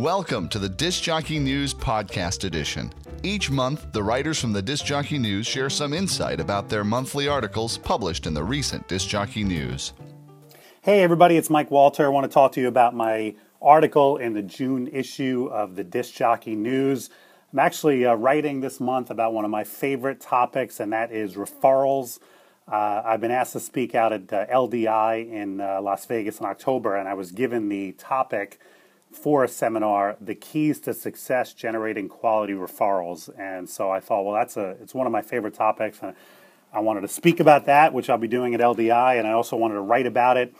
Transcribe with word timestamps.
Welcome 0.00 0.48
to 0.48 0.58
the 0.58 0.66
Disc 0.66 1.02
Jockey 1.02 1.38
News 1.38 1.74
Podcast 1.74 2.44
Edition. 2.44 2.90
Each 3.22 3.50
month, 3.50 3.92
the 3.92 4.02
writers 4.02 4.40
from 4.40 4.50
the 4.50 4.62
Disc 4.62 4.82
Jockey 4.82 5.18
News 5.18 5.46
share 5.46 5.68
some 5.68 5.92
insight 5.92 6.40
about 6.40 6.70
their 6.70 6.84
monthly 6.84 7.28
articles 7.28 7.76
published 7.76 8.26
in 8.26 8.32
the 8.32 8.42
recent 8.42 8.88
Disc 8.88 9.06
Jockey 9.06 9.44
News. 9.44 9.92
Hey, 10.80 11.02
everybody, 11.02 11.36
it's 11.36 11.50
Mike 11.50 11.70
Walter. 11.70 12.06
I 12.06 12.08
want 12.08 12.24
to 12.24 12.32
talk 12.32 12.52
to 12.52 12.62
you 12.62 12.68
about 12.68 12.94
my 12.94 13.34
article 13.60 14.16
in 14.16 14.32
the 14.32 14.40
June 14.40 14.88
issue 14.88 15.50
of 15.52 15.76
the 15.76 15.84
Disc 15.84 16.14
Jockey 16.14 16.56
News. 16.56 17.10
I'm 17.52 17.58
actually 17.58 18.06
uh, 18.06 18.14
writing 18.14 18.62
this 18.62 18.80
month 18.80 19.10
about 19.10 19.34
one 19.34 19.44
of 19.44 19.50
my 19.50 19.64
favorite 19.64 20.18
topics, 20.22 20.80
and 20.80 20.94
that 20.94 21.12
is 21.12 21.34
referrals. 21.34 22.20
Uh, 22.66 23.02
I've 23.04 23.20
been 23.20 23.32
asked 23.32 23.52
to 23.52 23.60
speak 23.60 23.94
out 23.94 24.14
at 24.14 24.32
uh, 24.32 24.46
LDI 24.46 25.30
in 25.30 25.60
uh, 25.60 25.82
Las 25.82 26.06
Vegas 26.06 26.40
in 26.40 26.46
October, 26.46 26.96
and 26.96 27.06
I 27.06 27.12
was 27.12 27.32
given 27.32 27.68
the 27.68 27.92
topic 27.92 28.60
for 29.10 29.44
a 29.44 29.48
seminar, 29.48 30.16
the 30.20 30.34
keys 30.34 30.80
to 30.80 30.94
success 30.94 31.52
generating 31.52 32.08
quality 32.08 32.52
referrals. 32.52 33.28
And 33.38 33.68
so 33.68 33.90
I 33.90 34.00
thought, 34.00 34.24
well, 34.24 34.34
that's 34.34 34.56
a 34.56 34.76
it's 34.82 34.94
one 34.94 35.06
of 35.06 35.12
my 35.12 35.22
favorite 35.22 35.54
topics, 35.54 35.98
and 36.02 36.14
I 36.72 36.80
wanted 36.80 37.00
to 37.02 37.08
speak 37.08 37.40
about 37.40 37.66
that, 37.66 37.92
which 37.92 38.08
I'll 38.08 38.18
be 38.18 38.28
doing 38.28 38.54
at 38.54 38.60
LDI, 38.60 39.18
and 39.18 39.26
I 39.26 39.32
also 39.32 39.56
wanted 39.56 39.74
to 39.74 39.80
write 39.80 40.06
about 40.06 40.36
it. 40.36 40.54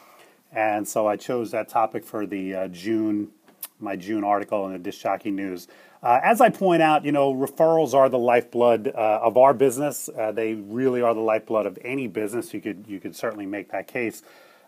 And 0.52 0.86
so 0.86 1.06
I 1.06 1.16
chose 1.16 1.52
that 1.52 1.68
topic 1.68 2.04
for 2.04 2.26
the 2.26 2.54
uh, 2.54 2.68
June 2.68 3.30
my 3.78 3.96
June 3.96 4.24
article 4.24 4.66
in 4.66 4.72
the 4.72 4.78
Disc 4.78 5.00
Jockey 5.00 5.30
News. 5.30 5.68
Uh, 6.02 6.18
as 6.22 6.40
I 6.40 6.48
point 6.48 6.82
out, 6.82 7.04
you 7.04 7.12
know, 7.12 7.34
referrals 7.34 7.94
are 7.94 8.08
the 8.08 8.18
lifeblood 8.18 8.88
uh, 8.88 9.20
of 9.22 9.36
our 9.36 9.52
business. 9.52 10.08
Uh, 10.08 10.32
they 10.32 10.54
really 10.54 11.02
are 11.02 11.14
the 11.14 11.20
lifeblood 11.20 11.66
of 11.66 11.78
any 11.84 12.06
business. 12.06 12.54
You 12.54 12.60
could 12.60 12.84
you 12.88 13.00
could 13.00 13.14
certainly 13.14 13.46
make 13.46 13.70
that 13.70 13.86
case. 13.86 14.22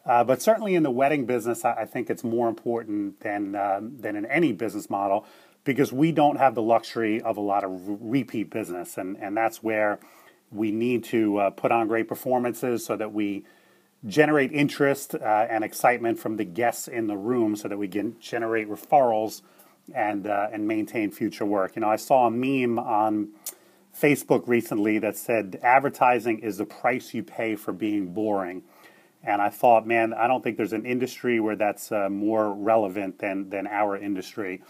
Uh, 0.04 0.24
but 0.24 0.42
certainly 0.42 0.74
in 0.74 0.82
the 0.82 0.90
wedding 0.90 1.26
business, 1.26 1.64
I, 1.64 1.72
I 1.72 1.84
think 1.84 2.10
it's 2.10 2.24
more 2.24 2.48
important 2.48 3.20
than 3.20 3.54
um, 3.54 3.98
than 3.98 4.16
in 4.16 4.26
any 4.26 4.52
business 4.52 4.90
model 4.90 5.24
because 5.64 5.92
we 5.92 6.10
don't 6.10 6.36
have 6.36 6.54
the 6.54 6.62
luxury 6.62 7.20
of 7.20 7.36
a 7.36 7.40
lot 7.40 7.62
of 7.62 7.70
repeat 8.02 8.50
business, 8.50 8.98
and 8.98 9.16
and 9.18 9.36
that's 9.36 9.62
where 9.62 10.00
we 10.50 10.72
need 10.72 11.04
to 11.04 11.38
uh, 11.38 11.50
put 11.50 11.70
on 11.70 11.86
great 11.86 12.08
performances 12.08 12.84
so 12.84 12.96
that 12.96 13.12
we 13.12 13.44
generate 14.04 14.50
interest 14.52 15.14
uh, 15.14 15.46
and 15.48 15.62
excitement 15.62 16.18
from 16.18 16.36
the 16.36 16.44
guests 16.44 16.88
in 16.88 17.06
the 17.06 17.16
room, 17.16 17.54
so 17.54 17.68
that 17.68 17.78
we 17.78 17.86
can 17.86 18.18
generate 18.18 18.68
referrals 18.68 19.42
and 19.94 20.26
uh, 20.26 20.48
and 20.52 20.66
maintain 20.66 21.12
future 21.12 21.46
work. 21.46 21.76
You 21.76 21.82
know, 21.82 21.88
I 21.88 21.96
saw 21.96 22.26
a 22.26 22.30
meme 22.30 22.78
on. 22.78 23.28
Facebook 23.94 24.48
recently 24.48 24.98
that 25.00 25.18
said 25.18 25.60
advertising 25.62 26.38
is 26.38 26.56
the 26.56 26.64
price 26.64 27.12
you 27.12 27.22
pay 27.22 27.54
for 27.56 27.72
being 27.72 28.14
boring. 28.14 28.62
And 29.24 29.40
I 29.40 29.50
thought, 29.50 29.86
man, 29.86 30.12
I 30.12 30.26
don't 30.26 30.42
think 30.42 30.56
there's 30.56 30.72
an 30.72 30.84
industry 30.84 31.38
where 31.38 31.56
that's 31.56 31.92
uh, 31.92 32.08
more 32.08 32.52
relevant 32.52 33.18
than, 33.18 33.50
than 33.50 33.66
our 33.66 33.96
industry. 33.96 34.62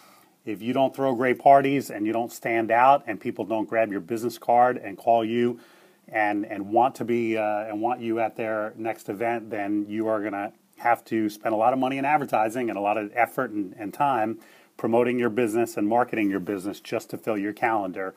If 0.45 0.61
you 0.61 0.73
don't 0.73 0.95
throw 0.95 1.15
great 1.15 1.39
parties 1.39 1.91
and 1.91 2.07
you 2.07 2.13
don't 2.13 2.33
stand 2.33 2.71
out 2.71 3.05
and 3.07 3.21
people 3.21 3.45
don't 3.45 3.69
grab 3.69 3.91
your 3.91 4.01
business 4.01 4.39
card 4.39 4.77
and 4.77 4.99
call 4.99 5.25
you 5.25 5.61
and, 6.09 6.45
and 6.45 6.71
want 6.71 6.97
to 6.97 7.05
be 7.05 7.39
uh, 7.39 7.65
and 7.65 7.81
want 7.81 8.01
you 8.01 8.21
at 8.21 8.37
their 8.37 8.75
next 8.77 9.09
event, 9.09 9.51
then 9.51 9.87
you 9.89 10.09
are 10.09 10.21
going 10.21 10.33
to 10.33 10.53
have 10.79 11.05
to 11.07 11.31
spend 11.31 11.55
a 11.55 11.57
lot 11.57 11.73
of 11.73 11.79
money 11.79 11.97
in 11.97 12.05
advertising 12.05 12.69
and 12.69 12.77
a 12.77 12.81
lot 12.81 12.99
of 12.99 13.11
effort 13.15 13.53
and, 13.53 13.75
and 13.79 13.95
time 13.95 14.39
promoting 14.77 15.19
your 15.19 15.31
business 15.31 15.77
and 15.77 15.89
marketing 15.89 16.29
your 16.29 16.41
business 16.41 16.81
just 16.81 17.11
to 17.11 17.17
fill 17.17 17.39
your 17.39 17.53
calendar, 17.53 18.15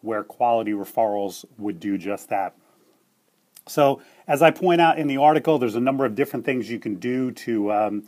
where 0.00 0.24
quality 0.24 0.72
referrals 0.72 1.44
would 1.58 1.78
do 1.78 1.98
just 1.98 2.30
that. 2.30 2.54
So, 3.68 4.00
as 4.28 4.42
I 4.42 4.50
point 4.50 4.80
out 4.80 4.98
in 4.98 5.06
the 5.08 5.16
article, 5.16 5.58
there's 5.58 5.74
a 5.74 5.80
number 5.80 6.04
of 6.04 6.14
different 6.14 6.44
things 6.44 6.70
you 6.70 6.78
can 6.78 6.96
do 6.96 7.32
to 7.32 7.72
um, 7.72 8.02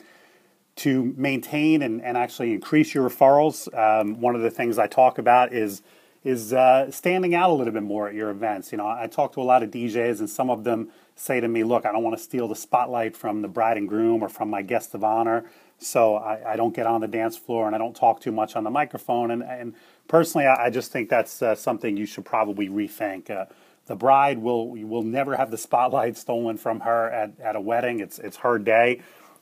to 0.77 1.12
maintain 1.17 1.83
and, 1.83 2.00
and 2.00 2.17
actually 2.17 2.53
increase 2.53 2.95
your 2.95 3.09
referrals. 3.09 3.67
Um, 3.77 4.20
one 4.20 4.37
of 4.37 4.42
the 4.42 4.50
things 4.50 4.78
I 4.78 4.87
talk 4.87 5.19
about 5.19 5.53
is 5.53 5.83
is 6.25 6.53
uh, 6.53 6.91
standing 6.91 7.34
out 7.34 7.50
a 7.50 7.53
little 7.53 7.73
bit 7.73 7.83
more 7.83 8.09
at 8.09 8.15
your 8.15 8.31
events. 8.31 8.73
You 8.73 8.78
know, 8.78 8.87
I 8.87 9.06
talk 9.06 9.33
to 9.34 9.41
a 9.41 9.42
lot 9.42 9.62
of 9.62 9.70
DJs, 9.70 10.19
and 10.19 10.28
some 10.28 10.50
of 10.50 10.65
them 10.65 10.91
say 11.16 11.41
to 11.41 11.49
me, 11.49 11.65
"Look, 11.65 11.84
I 11.84 11.93
don't 11.93 12.05
want 12.05 12.16
to 12.16 12.22
steal 12.22 12.47
the 12.47 12.56
spotlight 12.56 13.16
from 13.16 13.43
the 13.43 13.49
bride 13.49 13.77
and 13.77 13.88
groom 13.88 14.22
or 14.22 14.28
from 14.28 14.50
my 14.50 14.62
guest 14.62 14.94
of 14.94 15.03
honor, 15.03 15.44
so 15.78 16.16
I, 16.16 16.53
I 16.53 16.56
don't 16.56 16.75
get 16.75 16.87
on 16.87 17.00
the 17.00 17.09
dance 17.09 17.37
floor 17.37 17.66
and 17.66 17.75
I 17.75 17.78
don't 17.78 17.97
talk 17.97 18.21
too 18.21 18.32
much 18.32 18.55
on 18.55 18.62
the 18.62 18.71
microphone." 18.71 19.32
And, 19.32 19.43
and 19.43 19.75
personally, 20.06 20.47
I, 20.47 20.66
I 20.66 20.71
just 20.71 20.93
think 20.93 21.09
that's 21.09 21.43
uh, 21.43 21.56
something 21.56 21.97
you 21.97 22.06
should 22.06 22.25
probably 22.25 22.69
rethink. 22.69 23.31
Uh, 23.31 23.47
the 23.88 23.97
bride 23.97 24.38
will 24.38 24.69
will 24.69 25.03
never 25.03 25.37
have 25.37 25.50
the 25.50 25.59
spotlight 25.59 26.16
stolen 26.16 26.59
from 26.59 26.81
her 26.81 27.10
at, 27.10 27.41
at 27.41 27.56
a 27.56 27.60
wedding. 27.60 28.00
It's 28.00 28.19
it's 28.19 28.37
her 28.38 28.59
day, 28.59 29.00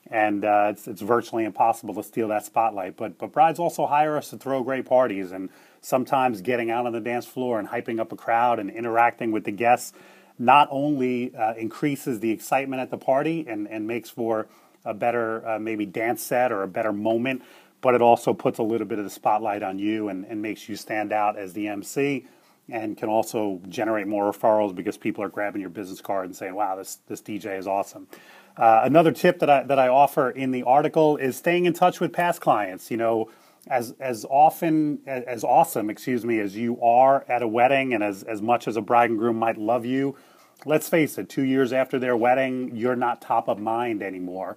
and 0.08 0.44
uh, 0.44 0.68
it's 0.70 0.86
it's 0.86 1.02
virtually 1.02 1.44
impossible 1.44 1.94
to 1.94 2.02
steal 2.04 2.28
that 2.28 2.46
spotlight. 2.46 2.96
But 2.96 3.18
but 3.18 3.32
brides 3.32 3.58
also 3.58 3.86
hire 3.86 4.16
us 4.16 4.30
to 4.30 4.38
throw 4.38 4.62
great 4.62 4.86
parties, 4.86 5.32
and 5.32 5.50
sometimes 5.82 6.40
getting 6.40 6.70
out 6.70 6.86
on 6.86 6.92
the 6.92 7.00
dance 7.00 7.26
floor 7.26 7.58
and 7.58 7.68
hyping 7.68 8.00
up 8.00 8.12
a 8.12 8.16
crowd 8.16 8.60
and 8.60 8.70
interacting 8.70 9.32
with 9.32 9.44
the 9.44 9.50
guests 9.50 9.92
not 10.38 10.68
only 10.70 11.34
uh, 11.34 11.54
increases 11.54 12.20
the 12.20 12.30
excitement 12.30 12.80
at 12.80 12.90
the 12.90 12.98
party 12.98 13.46
and 13.48 13.66
and 13.68 13.86
makes 13.88 14.10
for 14.10 14.46
a 14.84 14.94
better 14.94 15.46
uh, 15.46 15.58
maybe 15.58 15.84
dance 15.84 16.22
set 16.22 16.52
or 16.52 16.62
a 16.62 16.68
better 16.68 16.92
moment, 16.92 17.42
but 17.80 17.96
it 17.96 18.00
also 18.00 18.32
puts 18.32 18.60
a 18.60 18.62
little 18.62 18.86
bit 18.86 19.00
of 19.00 19.04
the 19.04 19.10
spotlight 19.10 19.64
on 19.64 19.80
you 19.80 20.08
and, 20.08 20.24
and 20.26 20.40
makes 20.40 20.68
you 20.68 20.76
stand 20.76 21.12
out 21.12 21.36
as 21.36 21.52
the 21.52 21.66
MC 21.66 22.24
and 22.68 22.96
can 22.96 23.08
also 23.08 23.60
generate 23.68 24.06
more 24.06 24.30
referrals 24.32 24.74
because 24.74 24.96
people 24.96 25.22
are 25.22 25.28
grabbing 25.28 25.60
your 25.60 25.70
business 25.70 26.00
card 26.00 26.26
and 26.26 26.36
saying, 26.36 26.54
"Wow, 26.54 26.76
this 26.76 26.96
this 27.06 27.20
DJ 27.20 27.56
is 27.56 27.66
awesome." 27.66 28.08
Uh, 28.56 28.80
another 28.84 29.12
tip 29.12 29.38
that 29.38 29.50
I 29.50 29.62
that 29.64 29.78
I 29.78 29.88
offer 29.88 30.30
in 30.30 30.50
the 30.50 30.62
article 30.62 31.16
is 31.16 31.36
staying 31.36 31.66
in 31.66 31.72
touch 31.72 32.00
with 32.00 32.12
past 32.12 32.40
clients. 32.40 32.90
You 32.90 32.96
know, 32.96 33.30
as 33.68 33.94
as 34.00 34.24
often 34.28 35.00
as, 35.06 35.44
awesome, 35.44 35.90
excuse 35.90 36.24
me, 36.24 36.40
as 36.40 36.56
you 36.56 36.80
are 36.80 37.24
at 37.28 37.42
a 37.42 37.48
wedding, 37.48 37.92
and 37.94 38.02
as 38.02 38.22
as 38.22 38.40
much 38.40 38.66
as 38.66 38.76
a 38.76 38.82
bride 38.82 39.10
and 39.10 39.18
groom 39.18 39.38
might 39.38 39.58
love 39.58 39.84
you, 39.84 40.16
let's 40.64 40.88
face 40.88 41.18
it, 41.18 41.28
two 41.28 41.42
years 41.42 41.72
after 41.72 41.98
their 41.98 42.16
wedding, 42.16 42.74
you're 42.74 42.96
not 42.96 43.20
top 43.20 43.48
of 43.48 43.58
mind 43.58 44.02
anymore. 44.02 44.56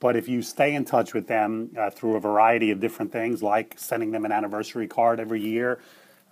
But 0.00 0.16
if 0.16 0.28
you 0.28 0.42
stay 0.42 0.74
in 0.74 0.84
touch 0.84 1.14
with 1.14 1.28
them 1.28 1.70
uh, 1.78 1.90
through 1.90 2.16
a 2.16 2.20
variety 2.20 2.70
of 2.70 2.80
different 2.80 3.10
things, 3.12 3.42
like 3.42 3.74
sending 3.76 4.10
them 4.10 4.24
an 4.24 4.32
anniversary 4.32 4.86
card 4.86 5.18
every 5.18 5.40
year, 5.40 5.80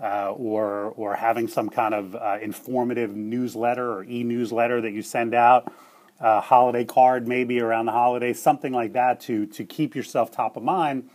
uh, 0.03 0.33
or 0.33 0.93
or 0.97 1.15
having 1.15 1.47
some 1.47 1.69
kind 1.69 1.95
of 1.95 2.15
uh, 2.17 2.39
informative 2.43 3.15
newsletter 3.15 3.93
or 3.93 4.05
e-newsletter 4.05 4.81
that 4.81 4.93
you 4.93 5.03
send 5.03 5.35
out, 5.35 5.73
a 6.21 6.41
holiday 6.41 6.85
card 6.85 7.29
maybe 7.29 7.61
around 7.61 7.87
the 7.87 7.93
holidays, 7.93 8.41
something 8.41 8.73
like 8.73 8.93
that 8.95 9.21
to 9.21 9.47
to 9.47 9.65
keep 9.65 9.95
yourself 9.95 10.31
top 10.31 10.57
of 10.57 10.63
mind. 10.63 11.09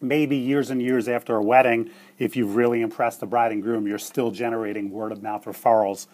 Maybe 0.00 0.36
years 0.36 0.70
and 0.70 0.82
years 0.82 1.06
after 1.06 1.36
a 1.36 1.42
wedding, 1.42 1.90
if 2.18 2.36
you've 2.36 2.56
really 2.56 2.82
impressed 2.82 3.20
the 3.20 3.26
bride 3.26 3.52
and 3.52 3.62
groom, 3.62 3.86
you're 3.86 3.98
still 3.98 4.32
generating 4.32 4.90
word 4.90 5.12
of 5.12 5.22
mouth 5.22 5.44
referrals 5.44 6.08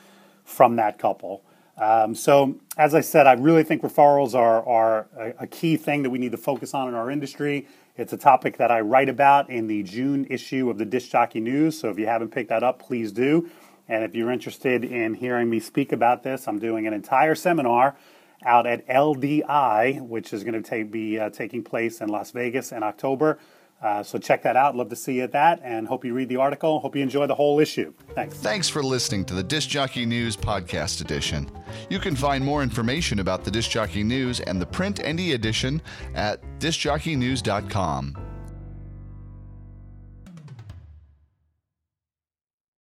from 0.44 0.76
that 0.76 0.98
couple. 0.98 1.42
Um, 1.78 2.14
so, 2.14 2.56
as 2.76 2.94
I 2.94 3.00
said, 3.00 3.26
I 3.26 3.34
really 3.34 3.62
think 3.62 3.82
referrals 3.82 4.34
are, 4.34 4.66
are 4.68 5.06
a, 5.16 5.44
a, 5.44 5.46
key 5.46 5.76
thing 5.76 6.02
that 6.02 6.10
we 6.10 6.18
need 6.18 6.32
to 6.32 6.36
focus 6.36 6.74
on 6.74 6.88
in 6.88 6.94
our 6.94 7.08
industry. 7.08 7.68
It's 7.98 8.12
a 8.12 8.16
topic 8.16 8.58
that 8.58 8.70
I 8.70 8.80
write 8.80 9.08
about 9.08 9.50
in 9.50 9.66
the 9.66 9.82
June 9.82 10.24
issue 10.30 10.70
of 10.70 10.78
the 10.78 10.84
Disc 10.84 11.10
Jockey 11.10 11.40
News. 11.40 11.80
So, 11.80 11.90
if 11.90 11.98
you 11.98 12.06
haven't 12.06 12.28
picked 12.28 12.50
that 12.50 12.62
up, 12.62 12.78
please 12.78 13.10
do. 13.10 13.50
And 13.88 14.04
if 14.04 14.14
you're 14.14 14.30
interested 14.30 14.84
in 14.84 15.14
hearing 15.14 15.50
me 15.50 15.58
speak 15.58 15.90
about 15.90 16.22
this, 16.22 16.46
I'm 16.46 16.60
doing 16.60 16.86
an 16.86 16.92
entire 16.92 17.34
seminar 17.34 17.96
out 18.44 18.68
at 18.68 18.86
LDI, 18.86 20.00
which 20.00 20.32
is 20.32 20.44
going 20.44 20.54
to 20.54 20.62
take, 20.62 20.92
be 20.92 21.18
uh, 21.18 21.30
taking 21.30 21.64
place 21.64 22.00
in 22.00 22.08
Las 22.08 22.30
Vegas 22.30 22.70
in 22.70 22.84
October. 22.84 23.40
Uh, 23.80 24.02
so 24.02 24.18
check 24.18 24.42
that 24.42 24.56
out. 24.56 24.74
Love 24.74 24.88
to 24.88 24.96
see 24.96 25.14
you 25.14 25.22
at 25.22 25.32
that, 25.32 25.60
and 25.62 25.86
hope 25.86 26.04
you 26.04 26.12
read 26.12 26.28
the 26.28 26.36
article. 26.36 26.80
Hope 26.80 26.96
you 26.96 27.02
enjoy 27.02 27.26
the 27.26 27.34
whole 27.34 27.60
issue. 27.60 27.92
Thanks. 28.14 28.36
Thanks 28.36 28.68
for 28.68 28.82
listening 28.82 29.24
to 29.26 29.34
the 29.34 29.42
Disc 29.42 29.68
Jockey 29.68 30.04
News 30.04 30.36
podcast 30.36 31.00
edition. 31.00 31.50
You 31.88 32.00
can 32.00 32.16
find 32.16 32.44
more 32.44 32.62
information 32.62 33.20
about 33.20 33.44
the 33.44 33.50
Disc 33.50 33.70
Jockey 33.70 34.02
News 34.02 34.40
and 34.40 34.60
the 34.60 34.66
print 34.66 34.98
and 34.98 35.20
e 35.20 35.32
edition 35.32 35.80
at 36.14 36.42
discjockeynews.com. 36.58 38.27